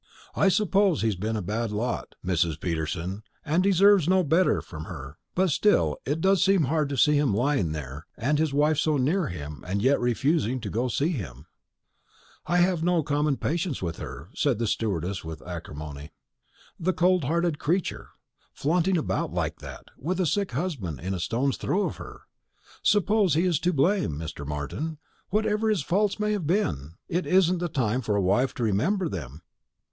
I 0.35 0.49
suppose 0.49 1.03
he's 1.03 1.15
been 1.15 1.35
a 1.37 1.43
bad 1.43 1.71
lot, 1.71 2.15
Mrs. 2.25 2.59
Peterson, 2.59 3.21
and 3.45 3.61
deserves 3.61 4.09
no 4.09 4.23
better 4.23 4.59
from 4.59 4.85
her; 4.85 5.19
but 5.35 5.51
still 5.51 5.97
it 6.07 6.21
does 6.21 6.43
seem 6.43 6.63
hard 6.63 6.89
to 6.89 6.97
see 6.97 7.19
him 7.19 7.35
lying 7.35 7.71
there, 7.71 8.07
and 8.17 8.39
his 8.39 8.51
wife 8.51 8.79
so 8.79 8.97
near 8.97 9.27
him, 9.27 9.63
and 9.67 9.79
yet 9.79 9.99
refusing 9.99 10.59
to 10.61 10.71
go 10.71 10.85
and 10.85 10.91
see 10.91 11.09
him." 11.11 11.45
"I've 12.47 12.81
no 12.83 13.03
common 13.03 13.37
patience 13.37 13.83
with 13.83 13.97
her," 13.97 14.29
said 14.33 14.57
the 14.57 14.65
stewardess 14.65 15.23
with 15.23 15.43
acrimony; 15.45 16.11
"the 16.79 16.93
cold 16.93 17.25
hearted 17.25 17.59
creature! 17.59 18.09
flaunting 18.53 18.97
about 18.97 19.31
like 19.31 19.59
that, 19.59 19.85
with 19.99 20.19
a 20.19 20.25
sick 20.25 20.53
husband 20.53 20.97
within 20.97 21.13
a 21.13 21.19
stone's 21.19 21.57
throw 21.57 21.83
of 21.83 21.97
her. 21.97 22.21
Suppose 22.81 23.35
he 23.35 23.45
is 23.45 23.59
to 23.59 23.71
blame, 23.71 24.13
Mr. 24.17 24.47
Martin; 24.47 24.97
whatever 25.29 25.69
his 25.69 25.83
faults 25.83 26.19
may 26.19 26.31
have 26.31 26.47
been, 26.47 26.95
it 27.07 27.27
isn't 27.27 27.59
the 27.59 27.69
time 27.69 28.01
for 28.01 28.15
a 28.15 28.19
wife 28.21 28.55
to 28.55 28.63
remember 28.63 29.07
them." 29.07 29.43